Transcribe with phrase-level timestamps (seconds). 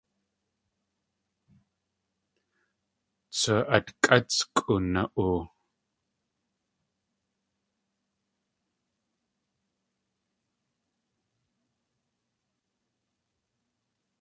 [3.37, 5.39] Tsu atkʼátskʼu na.oo!